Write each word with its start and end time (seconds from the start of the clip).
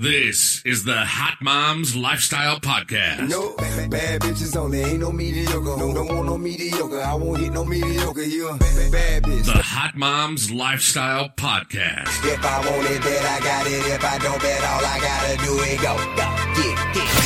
This 0.00 0.64
is 0.64 0.84
the 0.84 0.96
Hot 0.96 1.42
Moms 1.42 1.94
Lifestyle 1.94 2.58
Podcast. 2.58 3.28
No, 3.28 3.54
bad, 3.56 3.90
bad 3.90 4.22
bitches 4.22 4.56
only, 4.56 4.80
ain't 4.80 5.00
no 5.00 5.12
mediocre. 5.12 5.60
No, 5.60 5.92
don't 5.92 6.08
want 6.08 6.24
no 6.24 6.38
mediocre. 6.38 7.02
I 7.02 7.12
won't 7.12 7.38
hit 7.38 7.52
no 7.52 7.66
mediocre. 7.66 8.22
You 8.22 8.48
bad, 8.58 8.92
bad 8.92 9.22
bitch. 9.24 9.44
The 9.44 9.60
Hot 9.60 9.94
Moms 9.96 10.50
Lifestyle 10.50 11.28
Podcast. 11.36 12.08
If 12.24 12.42
I 12.42 12.58
want 12.60 12.90
it, 12.90 13.02
bet 13.02 13.24
I 13.26 13.40
got 13.40 13.66
it. 13.66 13.72
If 13.72 14.02
I 14.02 14.18
don't 14.20 14.40
bet, 14.40 14.64
all 14.64 14.86
I 14.86 15.00
gotta 15.02 15.36
do 15.44 15.58
is 15.64 15.80
go, 15.82 15.94
go, 16.16 16.54
get, 16.56 16.94
get. 16.94 17.19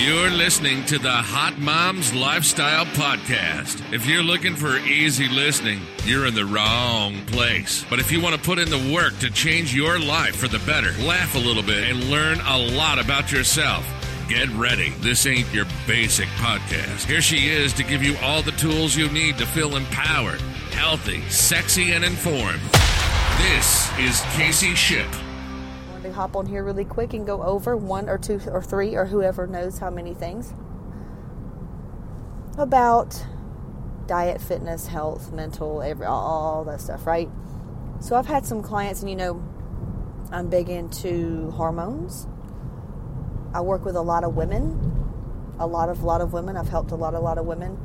You're 0.00 0.30
listening 0.30 0.86
to 0.86 0.98
the 0.98 1.12
Hot 1.12 1.58
Moms 1.58 2.14
Lifestyle 2.14 2.86
Podcast. 2.86 3.92
If 3.92 4.06
you're 4.06 4.22
looking 4.22 4.56
for 4.56 4.78
easy 4.78 5.28
listening, 5.28 5.82
you're 6.06 6.24
in 6.24 6.34
the 6.34 6.46
wrong 6.46 7.16
place. 7.26 7.84
But 7.90 7.98
if 7.98 8.10
you 8.10 8.18
want 8.18 8.34
to 8.34 8.40
put 8.40 8.58
in 8.58 8.70
the 8.70 8.94
work 8.94 9.18
to 9.18 9.30
change 9.30 9.74
your 9.74 10.00
life 10.00 10.36
for 10.36 10.48
the 10.48 10.58
better, 10.60 10.92
laugh 11.02 11.34
a 11.34 11.38
little 11.38 11.62
bit, 11.62 11.90
and 11.90 12.10
learn 12.10 12.40
a 12.40 12.56
lot 12.56 12.98
about 12.98 13.30
yourself, 13.30 13.86
Get 14.26 14.48
ready. 14.50 14.90
This 15.00 15.26
ain't 15.26 15.52
your 15.52 15.66
basic 15.88 16.28
podcast. 16.38 17.04
Here 17.04 17.20
she 17.20 17.48
is 17.48 17.72
to 17.72 17.82
give 17.82 18.00
you 18.00 18.16
all 18.22 18.42
the 18.42 18.52
tools 18.52 18.94
you 18.94 19.08
need 19.08 19.38
to 19.38 19.44
feel 19.44 19.74
empowered, 19.74 20.40
healthy, 20.70 21.20
sexy, 21.22 21.94
and 21.94 22.04
informed. 22.04 22.60
This 23.38 23.90
is 23.98 24.20
Casey 24.36 24.76
Ship. 24.76 25.08
Hop 26.10 26.36
on 26.36 26.46
here 26.46 26.64
really 26.64 26.84
quick 26.84 27.14
and 27.14 27.26
go 27.26 27.42
over 27.42 27.76
one 27.76 28.08
or 28.08 28.18
two 28.18 28.40
or 28.50 28.62
three 28.62 28.96
or 28.96 29.06
whoever 29.06 29.46
knows 29.46 29.78
how 29.78 29.90
many 29.90 30.14
things 30.14 30.52
about 32.58 33.24
diet, 34.06 34.40
fitness, 34.40 34.88
health, 34.88 35.32
mental, 35.32 35.82
every, 35.82 36.06
all 36.06 36.64
that 36.64 36.80
stuff, 36.80 37.06
right? 37.06 37.28
So 38.00 38.16
I've 38.16 38.26
had 38.26 38.44
some 38.44 38.62
clients, 38.62 39.00
and 39.00 39.10
you 39.10 39.16
know, 39.16 39.42
I'm 40.32 40.48
big 40.48 40.68
into 40.68 41.50
hormones. 41.52 42.26
I 43.54 43.60
work 43.60 43.84
with 43.84 43.96
a 43.96 44.02
lot 44.02 44.24
of 44.24 44.34
women, 44.34 45.54
a 45.58 45.66
lot 45.66 45.88
of 45.88 46.02
lot 46.02 46.20
of 46.20 46.32
women. 46.32 46.56
I've 46.56 46.68
helped 46.68 46.90
a 46.90 46.96
lot, 46.96 47.14
a 47.14 47.20
lot 47.20 47.38
of 47.38 47.46
women 47.46 47.78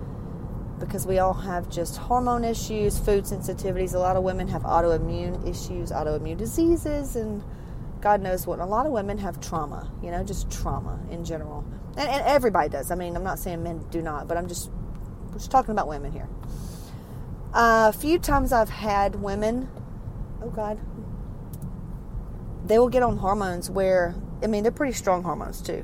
because 0.80 1.06
we 1.08 1.20
all 1.20 1.34
have 1.34 1.70
just 1.70 1.98
hormone 1.98 2.44
issues, 2.44 3.00
food 3.00 3.24
sensitivities. 3.24 3.94
A 3.94 4.00
lot 4.00 4.16
of 4.16 4.24
women 4.24 4.48
have 4.48 4.64
autoimmune 4.64 5.48
issues, 5.48 5.92
autoimmune 5.92 6.38
diseases, 6.38 7.16
and 7.16 7.44
God 8.06 8.22
knows 8.22 8.46
what. 8.46 8.60
A 8.60 8.66
lot 8.66 8.86
of 8.86 8.92
women 8.92 9.18
have 9.18 9.42
trauma, 9.42 9.92
you 10.04 10.12
know, 10.12 10.24
just 10.24 10.52
trauma 10.52 11.00
in 11.10 11.26
general. 11.26 11.66
And, 11.98 12.08
and 12.08 12.22
everybody 12.28 12.70
does. 12.70 12.92
I 12.92 12.96
mean, 12.96 13.16
I'm 13.16 13.24
not 13.24 13.40
saying 13.40 13.64
men 13.64 13.84
do 13.90 14.00
not, 14.00 14.28
but 14.28 14.38
I'm 14.38 14.48
just, 14.48 14.70
just 15.34 15.50
talking 15.50 15.72
about 15.72 15.88
women 15.88 16.12
here. 16.12 16.30
Uh, 17.52 17.92
a 17.92 17.98
few 17.98 18.20
times 18.20 18.54
I've 18.54 18.70
had 18.70 19.16
women, 19.16 19.68
oh 20.44 20.52
God, 20.52 20.80
they 22.68 22.78
will 22.78 22.90
get 22.90 23.02
on 23.02 23.18
hormones 23.18 23.72
where, 23.72 24.14
I 24.44 24.46
mean, 24.46 24.62
they're 24.62 24.72
pretty 24.72 24.94
strong 24.94 25.24
hormones 25.24 25.60
too. 25.60 25.84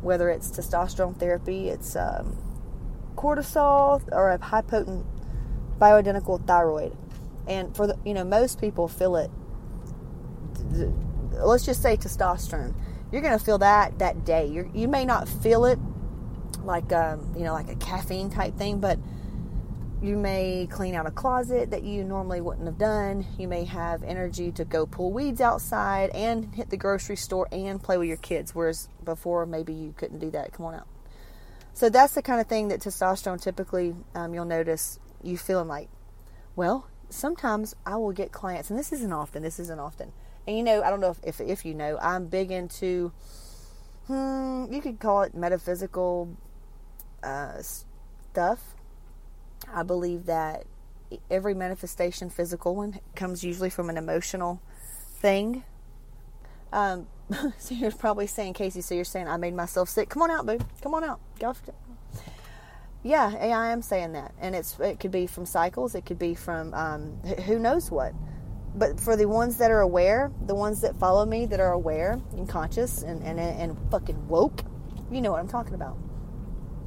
Whether 0.00 0.28
it's 0.28 0.50
testosterone 0.50 1.20
therapy, 1.20 1.68
it's 1.68 1.94
um, 1.94 2.36
cortisol, 3.14 4.02
or 4.10 4.30
a 4.30 4.44
high 4.44 4.62
potent 4.62 5.06
bioidentical 5.78 6.44
thyroid. 6.48 6.96
And 7.46 7.76
for 7.76 7.86
the, 7.86 7.96
you 8.04 8.14
know, 8.14 8.24
most 8.24 8.60
people 8.60 8.88
feel 8.88 9.14
it 9.14 9.30
let's 11.32 11.64
just 11.64 11.82
say 11.82 11.96
testosterone 11.96 12.74
you're 13.10 13.22
going 13.22 13.38
to 13.38 13.44
feel 13.44 13.58
that 13.58 13.98
that 13.98 14.24
day. 14.24 14.46
You're, 14.46 14.68
you 14.74 14.88
may 14.88 15.04
not 15.04 15.28
feel 15.28 15.64
it 15.64 15.78
like 16.62 16.92
um, 16.92 17.32
you 17.36 17.44
know 17.44 17.52
like 17.52 17.70
a 17.70 17.76
caffeine 17.76 18.30
type 18.30 18.54
thing 18.56 18.80
but 18.80 18.98
you 20.02 20.16
may 20.16 20.66
clean 20.70 20.94
out 20.94 21.06
a 21.06 21.10
closet 21.10 21.70
that 21.70 21.82
you 21.82 22.04
normally 22.04 22.40
wouldn't 22.40 22.66
have 22.66 22.78
done. 22.78 23.26
You 23.38 23.48
may 23.48 23.64
have 23.64 24.02
energy 24.02 24.50
to 24.52 24.64
go 24.64 24.86
pull 24.86 25.12
weeds 25.12 25.40
outside 25.40 26.10
and 26.10 26.54
hit 26.54 26.70
the 26.70 26.76
grocery 26.76 27.16
store 27.16 27.48
and 27.52 27.82
play 27.82 27.98
with 27.98 28.08
your 28.08 28.16
kids 28.16 28.54
whereas 28.54 28.88
before 29.04 29.44
maybe 29.44 29.72
you 29.72 29.92
couldn't 29.96 30.18
do 30.18 30.30
that. 30.30 30.52
Come 30.52 30.66
on 30.66 30.74
out. 30.74 30.86
So 31.74 31.88
that's 31.88 32.14
the 32.14 32.22
kind 32.22 32.40
of 32.40 32.46
thing 32.46 32.68
that 32.68 32.80
testosterone 32.80 33.40
typically 33.40 33.94
um, 34.14 34.34
you'll 34.34 34.44
notice 34.44 34.98
you 35.22 35.36
feeling 35.36 35.68
like 35.68 35.88
well 36.56 36.88
sometimes 37.10 37.74
i 37.84 37.94
will 37.94 38.12
get 38.12 38.32
clients 38.32 38.70
and 38.70 38.78
this 38.78 38.90
isn't 38.90 39.12
often 39.12 39.42
this 39.42 39.58
isn't 39.58 39.78
often 39.78 40.12
and 40.50 40.58
you 40.58 40.64
know, 40.64 40.82
I 40.82 40.90
don't 40.90 40.98
know 40.98 41.10
if, 41.10 41.20
if, 41.22 41.40
if 41.40 41.64
you 41.64 41.74
know, 41.74 41.96
I'm 42.02 42.26
big 42.26 42.50
into, 42.50 43.12
hmm, 44.08 44.64
you 44.68 44.80
could 44.80 44.98
call 44.98 45.22
it 45.22 45.32
metaphysical 45.32 46.36
uh, 47.22 47.62
stuff. 47.62 48.74
I 49.72 49.84
believe 49.84 50.26
that 50.26 50.64
every 51.30 51.54
manifestation, 51.54 52.30
physical 52.30 52.74
one, 52.74 52.98
comes 53.14 53.44
usually 53.44 53.70
from 53.70 53.90
an 53.90 53.96
emotional 53.96 54.60
thing. 55.20 55.62
Um, 56.72 57.06
so 57.58 57.76
you're 57.76 57.92
probably 57.92 58.26
saying, 58.26 58.54
Casey, 58.54 58.80
so 58.80 58.96
you're 58.96 59.04
saying 59.04 59.28
I 59.28 59.36
made 59.36 59.54
myself 59.54 59.88
sick. 59.88 60.08
Come 60.08 60.22
on 60.22 60.32
out, 60.32 60.46
boo. 60.46 60.58
Come 60.82 60.94
on 60.94 61.04
out. 61.04 61.20
Go. 61.38 61.54
Yeah, 63.04 63.32
I 63.38 63.70
am 63.70 63.82
saying 63.82 64.14
that, 64.14 64.34
and 64.40 64.56
it's 64.56 64.76
it 64.80 64.98
could 64.98 65.12
be 65.12 65.28
from 65.28 65.46
cycles. 65.46 65.94
It 65.94 66.04
could 66.04 66.18
be 66.18 66.34
from 66.34 66.74
um, 66.74 67.12
who 67.46 67.60
knows 67.60 67.88
what 67.88 68.12
but 68.74 69.00
for 69.00 69.16
the 69.16 69.26
ones 69.26 69.56
that 69.56 69.70
are 69.70 69.80
aware, 69.80 70.30
the 70.46 70.54
ones 70.54 70.80
that 70.82 70.96
follow 70.96 71.26
me 71.26 71.46
that 71.46 71.60
are 71.60 71.72
aware 71.72 72.20
and 72.32 72.48
conscious 72.48 73.02
and, 73.02 73.22
and, 73.22 73.38
and 73.38 73.76
fucking 73.90 74.28
woke, 74.28 74.62
you 75.10 75.20
know 75.20 75.32
what 75.32 75.40
I'm 75.40 75.48
talking 75.48 75.74
about. 75.74 75.96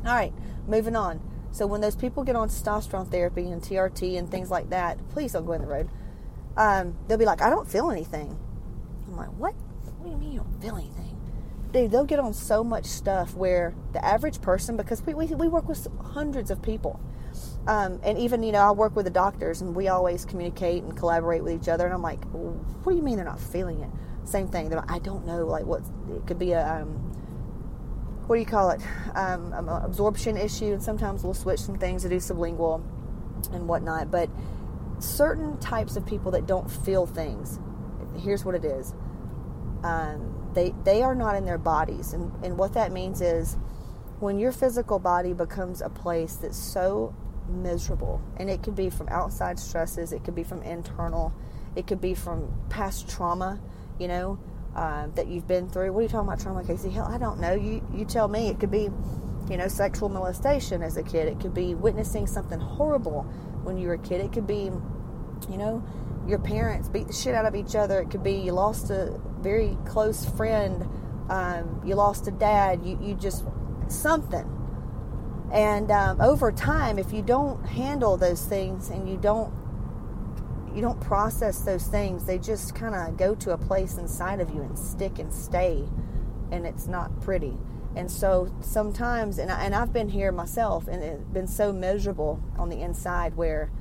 All 0.05 0.13
right, 0.13 0.33
moving 0.67 0.95
on. 0.95 1.21
So 1.51 1.67
when 1.67 1.81
those 1.81 1.95
people 1.95 2.23
get 2.23 2.35
on 2.35 2.49
testosterone 2.49 3.11
therapy 3.11 3.49
and 3.49 3.61
TRT 3.61 4.17
and 4.17 4.29
things 4.29 4.49
like 4.49 4.69
that, 4.71 4.97
please 5.09 5.33
don't 5.33 5.45
go 5.45 5.53
in 5.53 5.61
the 5.61 5.67
road. 5.67 5.89
Um, 6.57 6.95
they'll 7.07 7.17
be 7.17 7.25
like, 7.25 7.41
I 7.41 7.49
don't 7.49 7.67
feel 7.67 7.91
anything. 7.91 8.37
I'm 9.07 9.15
like, 9.15 9.29
what? 9.29 9.53
What 9.99 10.05
do 10.05 10.09
you 10.09 10.17
mean 10.17 10.31
you 10.31 10.39
don't 10.39 10.61
feel 10.61 10.75
anything? 10.75 11.17
Dude, 11.71 11.91
they'll 11.91 12.05
get 12.05 12.19
on 12.19 12.33
so 12.33 12.63
much 12.63 12.85
stuff 12.85 13.35
where 13.35 13.73
the 13.93 14.03
average 14.03 14.41
person, 14.41 14.77
because 14.77 15.01
we, 15.05 15.13
we, 15.13 15.27
we 15.27 15.47
work 15.47 15.67
with 15.67 15.87
hundreds 16.01 16.51
of 16.51 16.61
people, 16.61 16.99
um, 17.67 17.99
and 18.03 18.17
even, 18.17 18.43
you 18.43 18.51
know, 18.51 18.59
I 18.59 18.71
work 18.71 18.95
with 18.95 19.05
the 19.05 19.11
doctors 19.11 19.61
and 19.61 19.75
we 19.75 19.87
always 19.87 20.25
communicate 20.25 20.83
and 20.83 20.95
collaborate 20.95 21.43
with 21.43 21.53
each 21.53 21.69
other. 21.69 21.85
And 21.85 21.93
I'm 21.93 22.01
like, 22.01 22.23
what 22.31 22.91
do 22.91 22.97
you 22.97 23.03
mean 23.03 23.15
they're 23.15 23.25
not 23.25 23.39
feeling 23.39 23.79
it? 23.81 23.89
Same 24.25 24.47
thing. 24.49 24.69
Like, 24.69 24.91
I 24.91 24.99
don't 24.99 25.25
know, 25.25 25.45
like, 25.45 25.65
what 25.65 25.81
it 26.13 26.27
could 26.27 26.39
be 26.39 26.51
a, 26.51 26.81
um, 26.81 26.89
what 28.27 28.35
do 28.35 28.39
you 28.39 28.45
call 28.45 28.71
it? 28.71 28.81
Um, 29.15 29.53
an 29.53 29.69
absorption 29.69 30.35
issue. 30.35 30.73
And 30.73 30.83
sometimes 30.83 31.23
we'll 31.23 31.33
switch 31.33 31.59
some 31.59 31.77
things 31.77 32.03
to 32.03 32.09
do 32.09 32.17
sublingual 32.17 32.83
and 33.53 33.67
whatnot. 33.67 34.11
But 34.11 34.29
certain 34.99 35.57
types 35.59 35.95
of 35.95 36.05
people 36.05 36.31
that 36.31 36.45
don't 36.45 36.69
feel 36.69 37.05
things, 37.05 37.59
here's 38.17 38.43
what 38.43 38.55
it 38.55 38.65
is. 38.65 38.93
Um, 39.83 40.51
they, 40.53 40.73
they 40.83 41.01
are 41.01 41.15
not 41.15 41.35
in 41.35 41.45
their 41.45 41.57
bodies. 41.57 42.11
And, 42.11 42.31
and 42.43 42.57
what 42.57 42.73
that 42.73 42.91
means 42.91 43.21
is 43.21 43.55
when 44.19 44.37
your 44.37 44.51
physical 44.51 44.99
body 44.99 45.33
becomes 45.33 45.81
a 45.81 45.89
place 45.89 46.35
that's 46.35 46.57
so 46.57 47.13
miserable. 47.47 48.21
And 48.37 48.49
it 48.49 48.63
could 48.63 48.75
be 48.75 48.89
from 48.89 49.07
outside 49.09 49.59
stresses, 49.59 50.13
it 50.13 50.23
could 50.23 50.35
be 50.35 50.43
from 50.43 50.61
internal, 50.63 51.33
it 51.75 51.87
could 51.87 52.01
be 52.01 52.13
from 52.13 52.51
past 52.69 53.09
trauma, 53.09 53.59
you 53.99 54.07
know, 54.07 54.39
uh, 54.75 55.07
that 55.15 55.27
you've 55.27 55.47
been 55.47 55.69
through. 55.69 55.91
What 55.91 55.99
are 55.99 56.03
you 56.03 56.09
talking 56.09 56.27
about 56.27 56.39
trauma, 56.39 56.63
Casey? 56.63 56.89
Hell, 56.89 57.05
I 57.05 57.17
don't 57.17 57.39
know. 57.39 57.53
You, 57.53 57.85
you 57.93 58.05
tell 58.05 58.27
me. 58.27 58.47
It 58.47 58.59
could 58.59 58.71
be, 58.71 58.89
you 59.49 59.57
know, 59.57 59.67
sexual 59.67 60.09
molestation 60.09 60.81
as 60.81 60.97
a 60.97 61.03
kid. 61.03 61.27
It 61.27 61.39
could 61.39 61.53
be 61.53 61.75
witnessing 61.75 62.27
something 62.27 62.59
horrible 62.59 63.23
when 63.63 63.77
you 63.77 63.87
were 63.87 63.95
a 63.95 63.99
kid. 63.99 64.21
It 64.21 64.31
could 64.31 64.47
be, 64.47 64.71
you 65.49 65.57
know, 65.57 65.83
your 66.27 66.39
parents 66.39 66.89
beat 66.89 67.07
the 67.07 67.13
shit 67.13 67.35
out 67.35 67.45
of 67.45 67.55
each 67.55 67.75
other. 67.75 67.99
It 68.01 68.09
could 68.09 68.23
be 68.23 68.33
you 68.33 68.53
lost 68.53 68.89
a 68.89 69.19
very 69.41 69.77
close 69.85 70.25
friend. 70.25 70.87
Um, 71.29 71.81
you 71.85 71.95
lost 71.95 72.27
a 72.27 72.31
dad. 72.31 72.83
You, 72.83 72.97
you 73.01 73.15
just, 73.15 73.43
something 73.87 74.62
and 75.53 75.91
um, 75.91 76.19
over 76.19 76.51
time, 76.51 76.97
if 76.97 77.13
you 77.13 77.21
don't 77.21 77.63
handle 77.65 78.17
those 78.17 78.43
things 78.45 78.89
and 78.89 79.07
you 79.07 79.17
don't 79.17 79.53
you 80.73 80.81
don't 80.81 80.99
process 80.99 81.59
those 81.59 81.85
things, 81.85 82.25
they 82.25 82.39
just 82.39 82.73
kind 82.73 82.95
of 82.95 83.15
go 83.15 83.35
to 83.35 83.51
a 83.51 83.57
place 83.57 83.97
inside 83.99 84.39
of 84.39 84.49
you 84.49 84.61
and 84.61 84.77
stick 84.77 85.19
and 85.19 85.31
stay, 85.31 85.87
and 86.51 86.65
it's 86.65 86.87
not 86.87 87.21
pretty. 87.21 87.55
And 87.95 88.09
so 88.09 88.51
sometimes, 88.59 89.37
and, 89.37 89.51
I, 89.51 89.65
and 89.65 89.75
I've 89.75 89.93
been 89.93 90.09
here 90.09 90.31
myself, 90.31 90.87
and 90.87 91.03
it's 91.03 91.23
been 91.25 91.45
so 91.45 91.71
miserable 91.71 92.41
on 92.57 92.69
the 92.69 92.81
inside 92.81 93.35
where 93.35 93.71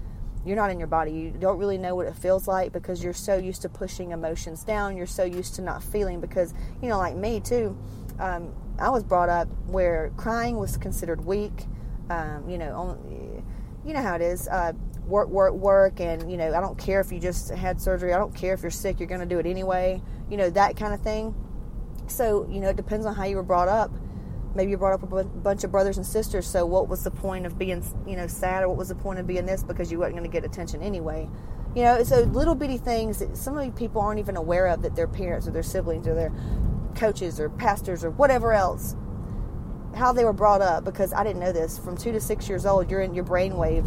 you're 0.44 0.56
not 0.56 0.70
in 0.70 0.78
your 0.78 0.88
body. 0.88 1.12
You 1.12 1.30
don't 1.30 1.58
really 1.58 1.78
know 1.78 1.94
what 1.94 2.06
it 2.06 2.16
feels 2.16 2.46
like 2.46 2.72
because 2.72 3.02
you're 3.02 3.14
so 3.14 3.36
used 3.36 3.62
to 3.62 3.70
pushing 3.70 4.10
emotions 4.10 4.64
down. 4.64 4.96
You're 4.96 5.06
so 5.06 5.24
used 5.24 5.54
to 5.54 5.62
not 5.62 5.82
feeling 5.82 6.20
because, 6.20 6.52
you 6.82 6.88
know, 6.88 6.98
like 6.98 7.16
me 7.16 7.40
too, 7.40 7.74
um, 8.22 8.54
I 8.78 8.88
was 8.88 9.02
brought 9.02 9.28
up 9.28 9.48
where 9.66 10.12
crying 10.16 10.56
was 10.56 10.76
considered 10.76 11.24
weak. 11.24 11.66
Um, 12.08 12.48
you 12.48 12.56
know, 12.56 12.98
you 13.84 13.92
know 13.92 14.02
how 14.02 14.14
it 14.14 14.22
is. 14.22 14.48
Uh, 14.48 14.72
work, 15.06 15.28
work, 15.28 15.54
work, 15.54 16.00
and 16.00 16.30
you 16.30 16.36
know, 16.36 16.54
I 16.54 16.60
don't 16.60 16.78
care 16.78 17.00
if 17.00 17.10
you 17.10 17.18
just 17.18 17.50
had 17.50 17.80
surgery. 17.80 18.14
I 18.14 18.18
don't 18.18 18.34
care 18.34 18.54
if 18.54 18.62
you're 18.62 18.70
sick. 18.70 19.00
You're 19.00 19.08
going 19.08 19.20
to 19.20 19.26
do 19.26 19.38
it 19.38 19.46
anyway. 19.46 20.00
You 20.30 20.36
know 20.36 20.50
that 20.50 20.76
kind 20.76 20.94
of 20.94 21.00
thing. 21.00 21.34
So 22.06 22.48
you 22.48 22.60
know, 22.60 22.68
it 22.68 22.76
depends 22.76 23.06
on 23.06 23.14
how 23.14 23.24
you 23.24 23.36
were 23.36 23.42
brought 23.42 23.68
up. 23.68 23.90
Maybe 24.54 24.70
you 24.70 24.76
brought 24.76 24.92
up 24.92 25.12
a 25.12 25.24
bunch 25.24 25.64
of 25.64 25.72
brothers 25.72 25.96
and 25.96 26.06
sisters. 26.06 26.46
So 26.46 26.66
what 26.66 26.86
was 26.86 27.02
the 27.02 27.10
point 27.10 27.46
of 27.46 27.58
being, 27.58 27.82
you 28.06 28.16
know, 28.16 28.26
sad, 28.26 28.62
or 28.62 28.68
what 28.68 28.76
was 28.76 28.90
the 28.90 28.94
point 28.94 29.18
of 29.18 29.26
being 29.26 29.46
this 29.46 29.62
because 29.62 29.90
you 29.90 29.98
weren't 29.98 30.12
going 30.12 30.30
to 30.30 30.30
get 30.30 30.44
attention 30.44 30.82
anyway? 30.82 31.28
You 31.74 31.84
know, 31.84 31.94
it's 31.94 32.10
so 32.10 32.20
little 32.20 32.54
bitty 32.54 32.76
things 32.76 33.20
that 33.20 33.34
some 33.34 33.56
of 33.56 33.74
people 33.74 34.02
aren't 34.02 34.20
even 34.20 34.36
aware 34.36 34.66
of 34.66 34.82
that 34.82 34.94
their 34.94 35.08
parents 35.08 35.48
or 35.48 35.52
their 35.52 35.62
siblings 35.62 36.06
or 36.06 36.14
their 36.14 36.30
coaches 36.94 37.40
or 37.40 37.48
pastors 37.48 38.04
or 38.04 38.10
whatever 38.10 38.52
else, 38.52 38.96
how 39.94 40.12
they 40.12 40.24
were 40.24 40.32
brought 40.32 40.62
up, 40.62 40.84
because 40.84 41.12
I 41.12 41.24
didn't 41.24 41.40
know 41.40 41.52
this. 41.52 41.78
From 41.78 41.96
two 41.96 42.12
to 42.12 42.20
six 42.20 42.48
years 42.48 42.64
old, 42.66 42.90
you're 42.90 43.02
in 43.02 43.14
your 43.14 43.24
brain 43.24 43.56
wave. 43.56 43.84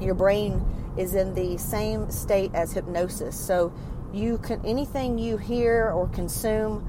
Your 0.00 0.14
brain 0.14 0.64
is 0.96 1.14
in 1.14 1.34
the 1.34 1.56
same 1.58 2.10
state 2.10 2.50
as 2.54 2.72
hypnosis. 2.72 3.38
So 3.38 3.72
you 4.12 4.38
can 4.38 4.64
anything 4.64 5.18
you 5.18 5.36
hear 5.36 5.90
or 5.90 6.08
consume 6.08 6.86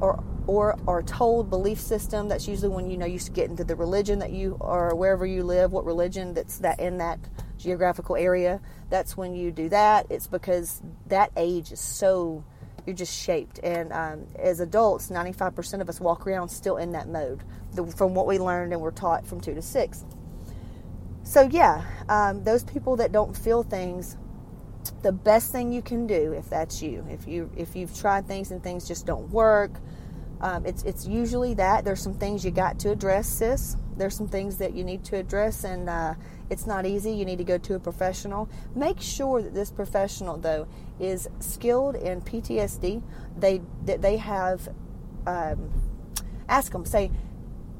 or 0.00 0.22
or 0.46 0.78
are 0.86 1.02
told 1.02 1.50
belief 1.50 1.78
system 1.78 2.28
that's 2.28 2.48
usually 2.48 2.68
when 2.68 2.90
you 2.90 2.96
know 2.96 3.06
you 3.06 3.18
get 3.18 3.50
into 3.50 3.64
the 3.64 3.76
religion 3.76 4.18
that 4.18 4.32
you 4.32 4.56
are 4.60 4.94
wherever 4.94 5.26
you 5.26 5.42
live 5.42 5.72
what 5.72 5.84
religion 5.84 6.34
that's 6.34 6.58
that 6.58 6.78
in 6.80 6.98
that 6.98 7.18
geographical 7.58 8.16
area 8.16 8.60
that's 8.90 9.16
when 9.16 9.34
you 9.34 9.50
do 9.50 9.68
that 9.68 10.06
it's 10.10 10.26
because 10.26 10.82
that 11.06 11.30
age 11.36 11.72
is 11.72 11.80
so 11.80 12.44
you're 12.88 12.96
just 12.96 13.16
shaped. 13.16 13.60
And 13.62 13.92
um, 13.92 14.26
as 14.38 14.60
adults 14.60 15.10
95% 15.10 15.80
of 15.80 15.88
us 15.88 16.00
walk 16.00 16.26
around 16.26 16.48
still 16.48 16.78
in 16.78 16.92
that 16.92 17.08
mode 17.08 17.44
the, 17.74 17.86
from 17.86 18.14
what 18.14 18.26
we 18.26 18.38
learned 18.38 18.72
and 18.72 18.82
were 18.82 18.90
taught 18.90 19.26
from 19.26 19.40
two 19.40 19.54
to 19.54 19.62
six. 19.62 20.04
So 21.22 21.42
yeah 21.42 21.84
um, 22.08 22.42
those 22.42 22.64
people 22.64 22.96
that 22.96 23.12
don't 23.12 23.36
feel 23.36 23.62
things 23.62 24.16
the 25.02 25.12
best 25.12 25.52
thing 25.52 25.70
you 25.70 25.82
can 25.82 26.06
do 26.06 26.32
if 26.32 26.48
that's 26.48 26.82
you 26.82 27.04
if 27.10 27.28
you 27.28 27.50
if 27.56 27.76
you've 27.76 27.94
tried 27.96 28.26
things 28.26 28.50
and 28.50 28.62
things 28.62 28.88
just 28.88 29.04
don't 29.04 29.28
work 29.30 29.72
um, 30.40 30.64
it's 30.66 30.82
it's 30.84 31.06
usually 31.06 31.54
that. 31.54 31.84
There's 31.84 32.00
some 32.00 32.14
things 32.14 32.44
you 32.44 32.50
got 32.50 32.78
to 32.80 32.90
address 32.90 33.28
sis 33.28 33.76
there's 33.98 34.16
some 34.16 34.28
things 34.28 34.56
that 34.58 34.74
you 34.74 34.84
need 34.84 35.04
to 35.04 35.16
address 35.16 35.64
and 35.64 35.88
uh, 35.88 36.14
it's 36.50 36.66
not 36.66 36.86
easy 36.86 37.12
you 37.12 37.24
need 37.24 37.38
to 37.38 37.44
go 37.44 37.58
to 37.58 37.74
a 37.74 37.78
professional 37.78 38.48
make 38.74 39.00
sure 39.00 39.42
that 39.42 39.54
this 39.54 39.70
professional 39.70 40.36
though 40.36 40.66
is 41.00 41.28
skilled 41.40 41.94
in 41.96 42.20
ptsd 42.22 43.02
they 43.38 43.60
that 43.84 44.00
they 44.00 44.16
have 44.16 44.68
um, 45.26 45.70
ask 46.48 46.72
them 46.72 46.84
say 46.84 47.10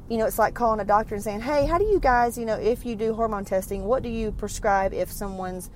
you 0.09 0.17
know, 0.17 0.25
it's 0.25 0.39
like 0.39 0.55
calling 0.55 0.79
a 0.79 0.85
doctor 0.85 1.13
and 1.13 1.23
saying, 1.23 1.41
"Hey, 1.41 1.67
how 1.67 1.77
do 1.77 1.85
you 1.85 1.99
guys, 1.99 2.35
you 2.35 2.43
know, 2.43 2.55
if 2.55 2.83
you 2.83 2.95
do 2.95 3.13
hormone 3.13 3.45
testing, 3.45 3.85
what 3.85 4.01
do 4.01 4.09
you 4.09 4.31
prescribe 4.31 4.91
if 4.91 5.11
someone's 5.11 5.69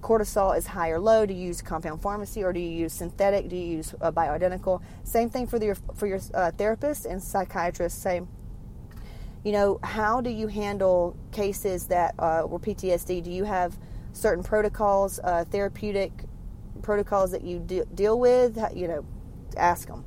cortisol 0.00 0.56
is 0.56 0.66
high 0.66 0.90
or 0.90 1.00
low? 1.00 1.26
Do 1.26 1.34
you 1.34 1.46
use 1.46 1.62
compound 1.62 2.02
pharmacy 2.02 2.44
or 2.44 2.52
do 2.52 2.60
you 2.60 2.68
use 2.68 2.92
synthetic? 2.92 3.48
Do 3.48 3.56
you 3.56 3.76
use 3.78 3.94
uh, 4.00 4.12
bioidentical? 4.12 4.82
Same 5.04 5.30
thing 5.30 5.46
for 5.46 5.62
your 5.62 5.76
for 5.94 6.06
your 6.06 6.20
uh, 6.34 6.50
therapist 6.52 7.06
and 7.06 7.22
psychiatrist. 7.22 8.02
Same. 8.02 8.28
You 9.44 9.52
know, 9.52 9.80
how 9.82 10.20
do 10.20 10.30
you 10.30 10.46
handle 10.48 11.16
cases 11.32 11.86
that 11.86 12.14
uh, 12.18 12.42
were 12.46 12.58
PTSD? 12.58 13.22
Do 13.22 13.30
you 13.30 13.44
have 13.44 13.78
certain 14.12 14.42
protocols, 14.42 15.20
uh, 15.22 15.44
therapeutic 15.44 16.12
protocols 16.82 17.30
that 17.30 17.42
you 17.42 17.60
de- 17.60 17.84
deal 17.86 18.18
with? 18.18 18.58
You 18.74 18.88
know, 18.88 19.04
ask 19.56 19.88
them. 19.88 20.04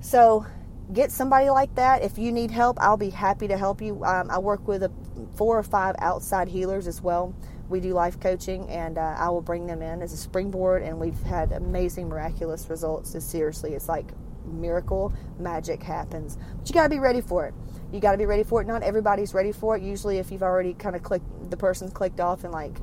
So 0.00 0.46
get 0.92 1.10
somebody 1.10 1.50
like 1.50 1.74
that. 1.74 2.02
If 2.02 2.18
you 2.18 2.30
need 2.30 2.50
help, 2.50 2.78
I'll 2.80 2.96
be 2.96 3.10
happy 3.10 3.48
to 3.48 3.58
help 3.58 3.82
you. 3.82 4.04
Um, 4.04 4.30
I 4.30 4.38
work 4.38 4.66
with 4.68 4.84
a, 4.84 4.92
four 5.34 5.58
or 5.58 5.62
five 5.62 5.96
outside 5.98 6.48
healers 6.48 6.86
as 6.86 7.02
well 7.02 7.34
we 7.68 7.80
do 7.80 7.92
life 7.92 8.20
coaching, 8.20 8.68
and 8.68 8.98
uh, 8.98 9.14
I 9.18 9.28
will 9.30 9.42
bring 9.42 9.66
them 9.66 9.82
in 9.82 10.02
as 10.02 10.12
a 10.12 10.16
springboard. 10.16 10.82
And 10.82 10.98
we've 10.98 11.20
had 11.22 11.52
amazing, 11.52 12.08
miraculous 12.08 12.68
results. 12.70 13.14
It's 13.14 13.26
seriously, 13.26 13.74
it's 13.74 13.88
like 13.88 14.06
miracle 14.46 15.12
magic 15.38 15.82
happens. 15.82 16.38
But 16.58 16.68
you 16.68 16.74
got 16.74 16.84
to 16.84 16.88
be 16.88 16.98
ready 16.98 17.20
for 17.20 17.46
it. 17.46 17.54
You 17.92 18.00
got 18.00 18.12
to 18.12 18.18
be 18.18 18.26
ready 18.26 18.42
for 18.42 18.60
it. 18.60 18.66
Not 18.66 18.82
everybody's 18.82 19.34
ready 19.34 19.52
for 19.52 19.76
it. 19.76 19.82
Usually, 19.82 20.18
if 20.18 20.30
you've 20.30 20.42
already 20.42 20.74
kind 20.74 20.96
of 20.96 21.02
clicked, 21.02 21.50
the 21.50 21.56
person's 21.56 21.92
clicked 21.92 22.20
off 22.20 22.44
and 22.44 22.52
like, 22.52 22.76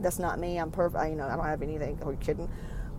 that's 0.00 0.18
not 0.18 0.38
me. 0.38 0.58
I'm 0.58 0.70
perfect. 0.70 1.04
You 1.08 1.16
know, 1.16 1.26
I 1.26 1.36
don't 1.36 1.44
have 1.44 1.62
anything. 1.62 1.98
Are 2.02 2.12
you 2.12 2.18
kidding? 2.18 2.50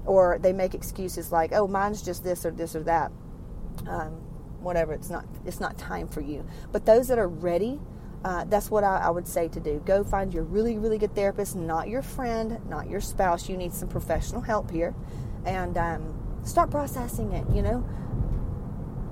Or 0.06 0.39
they 0.39 0.53
make 0.53 0.73
excuses 0.73 1.31
like, 1.31 1.51
oh, 1.53 1.68
mine's 1.68 2.01
just 2.01 2.23
this 2.23 2.45
or 2.45 2.51
this 2.51 2.75
or 2.75 2.83
that. 2.83 3.12
Um, 3.88 4.13
whatever. 4.62 4.94
It's 4.94 5.09
not. 5.09 5.25
It's 5.45 5.59
not 5.59 5.77
time 5.77 6.07
for 6.07 6.21
you. 6.21 6.45
But 6.71 6.85
those 6.85 7.07
that 7.09 7.19
are 7.19 7.27
ready 7.27 7.79
uh, 8.23 8.44
that's 8.45 8.69
what 8.69 8.83
I, 8.83 8.97
I, 8.97 9.09
would 9.09 9.27
say 9.27 9.47
to 9.47 9.59
do. 9.59 9.81
Go 9.83 10.03
find 10.03 10.33
your 10.33 10.44
really, 10.44 10.77
really 10.77 11.00
good 11.00 11.15
therapist, 11.15 11.56
not 11.56 11.88
your 11.88 12.03
friend, 12.03 12.59
not 12.69 12.88
your 12.88 13.01
spouse. 13.01 13.50
You 13.50 13.57
need 13.57 13.73
some 13.73 13.89
professional 13.89 14.41
help 14.41 14.69
here. 14.69 14.94
And 15.44 15.75
um, 15.75 16.41
start 16.44 16.69
processing 16.69 17.31
it, 17.31 17.45
you 17.51 17.63
know? 17.63 17.83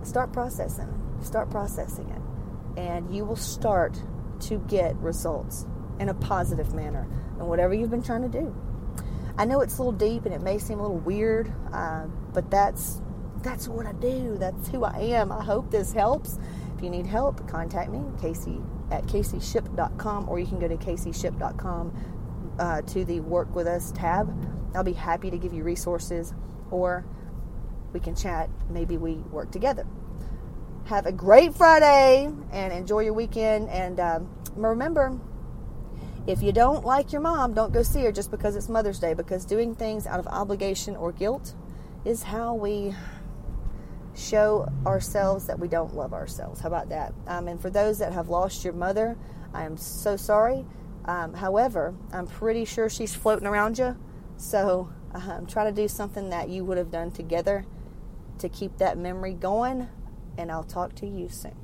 Start 0.03 0.31
processing. 0.31 1.19
Start 1.21 1.49
processing 1.49 2.09
it. 2.09 2.79
And 2.79 3.13
you 3.13 3.25
will 3.25 3.35
start 3.35 4.01
to 4.41 4.59
get 4.67 4.95
results 4.97 5.65
in 5.99 6.09
a 6.09 6.13
positive 6.13 6.73
manner 6.73 7.07
and 7.37 7.47
whatever 7.47 7.73
you've 7.73 7.89
been 7.89 8.03
trying 8.03 8.21
to 8.21 8.29
do. 8.29 8.55
I 9.37 9.45
know 9.45 9.61
it's 9.61 9.77
a 9.77 9.83
little 9.83 9.97
deep 9.97 10.25
and 10.25 10.33
it 10.33 10.41
may 10.41 10.57
seem 10.57 10.79
a 10.79 10.81
little 10.81 10.97
weird, 10.97 11.51
uh, 11.73 12.05
but 12.33 12.49
that's 12.49 13.01
that's 13.41 13.69
what 13.69 13.85
I 13.85 13.93
do. 13.93 14.37
That's 14.37 14.67
who 14.67 14.83
I 14.83 14.99
am. 14.99 15.31
I 15.31 15.43
hope 15.43 15.71
this 15.71 15.93
helps. 15.93 16.37
If 16.75 16.83
you 16.83 16.89
need 16.89 17.05
help, 17.05 17.47
contact 17.47 17.89
me, 17.89 18.01
Casey 18.19 18.61
at 18.91 19.05
caseyship.com, 19.05 20.27
or 20.27 20.39
you 20.39 20.45
can 20.45 20.59
go 20.59 20.67
to 20.67 20.75
caseyship.com 20.75 22.55
uh, 22.59 22.81
to 22.81 23.05
the 23.05 23.19
Work 23.21 23.55
With 23.55 23.67
Us 23.67 23.91
tab. 23.91 24.33
I'll 24.75 24.83
be 24.83 24.93
happy 24.93 25.29
to 25.31 25.37
give 25.37 25.53
you 25.53 25.63
resources, 25.63 26.33
or 26.71 27.05
we 27.93 27.99
can 27.99 28.15
chat. 28.15 28.49
Maybe 28.69 28.97
we 28.97 29.15
work 29.31 29.51
together. 29.51 29.85
Have 30.85 31.05
a 31.05 31.11
great 31.11 31.53
Friday 31.53 32.31
and 32.51 32.73
enjoy 32.73 33.01
your 33.01 33.13
weekend. 33.13 33.69
And 33.69 33.99
um, 33.99 34.29
remember, 34.55 35.19
if 36.27 36.41
you 36.41 36.51
don't 36.51 36.85
like 36.85 37.11
your 37.11 37.21
mom, 37.21 37.53
don't 37.53 37.73
go 37.73 37.83
see 37.83 38.03
her 38.03 38.11
just 38.11 38.31
because 38.31 38.55
it's 38.55 38.69
Mother's 38.69 38.99
Day, 38.99 39.13
because 39.13 39.45
doing 39.45 39.75
things 39.75 40.05
out 40.05 40.19
of 40.19 40.27
obligation 40.27 40.95
or 40.95 41.11
guilt 41.11 41.53
is 42.05 42.23
how 42.23 42.53
we 42.53 42.93
show 44.15 44.67
ourselves 44.85 45.47
that 45.47 45.59
we 45.59 45.67
don't 45.67 45.95
love 45.95 46.13
ourselves. 46.13 46.59
How 46.59 46.67
about 46.67 46.89
that? 46.89 47.13
Um, 47.27 47.47
and 47.47 47.61
for 47.61 47.69
those 47.69 47.99
that 47.99 48.13
have 48.13 48.29
lost 48.29 48.63
your 48.63 48.73
mother, 48.73 49.17
I 49.53 49.63
am 49.63 49.77
so 49.77 50.17
sorry. 50.17 50.65
Um, 51.05 51.33
however, 51.33 51.95
I'm 52.11 52.27
pretty 52.27 52.65
sure 52.65 52.89
she's 52.89 53.15
floating 53.15 53.47
around 53.47 53.79
you. 53.79 53.97
So 54.37 54.89
um, 55.13 55.45
try 55.47 55.63
to 55.63 55.71
do 55.71 55.87
something 55.87 56.29
that 56.29 56.49
you 56.49 56.63
would 56.63 56.77
have 56.77 56.91
done 56.91 57.11
together 57.11 57.65
to 58.39 58.49
keep 58.49 58.77
that 58.77 58.97
memory 58.97 59.33
going. 59.33 59.87
And 60.37 60.51
I'll 60.51 60.63
talk 60.63 60.95
to 60.95 61.07
you 61.07 61.29
soon. 61.29 61.55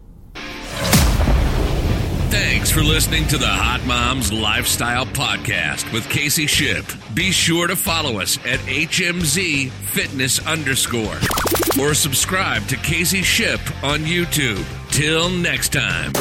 Thanks 2.30 2.70
for 2.70 2.82
listening 2.82 3.26
to 3.28 3.38
the 3.38 3.48
Hot 3.48 3.86
Moms 3.86 4.34
Lifestyle 4.34 5.06
Podcast 5.06 5.92
with 5.94 6.10
Casey 6.10 6.48
Ship. 6.48 6.84
Be 7.14 7.32
sure 7.32 7.68
to 7.68 7.76
follow 7.76 8.20
us 8.20 8.38
at 8.40 8.60
HMZ 8.62 9.70
Fitness 9.70 10.46
underscore 10.46 11.18
or 11.80 11.94
subscribe 11.94 12.68
to 12.68 12.76
Casey 12.78 13.22
Ship 13.22 13.60
on 13.84 14.00
YouTube. 14.00 14.64
Till 14.92 15.30
next 15.30 15.72
time. 15.72 16.12